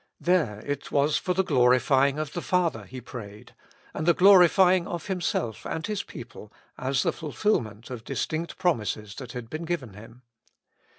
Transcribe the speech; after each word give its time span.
There 0.19 0.63
it 0.65 0.91
was 0.91 1.17
for 1.19 1.35
the 1.35 1.43
glorifying 1.43 2.17
of 2.17 2.33
the 2.33 2.41
Father 2.41 2.85
He 2.85 2.99
prayed, 2.99 3.53
and 3.93 4.07
the 4.07 4.15
glorifying 4.15 4.87
of 4.87 5.05
Himself 5.05 5.63
and 5.63 5.85
His 5.85 6.01
people 6.01 6.51
as 6.75 7.03
the 7.03 7.13
fulfilment 7.13 7.91
of 7.91 8.03
distinct 8.03 8.57
promises 8.57 9.13
that 9.17 9.33
had 9.33 9.47
been 9.47 9.63
given 9.63 9.93
Him. 9.93 10.23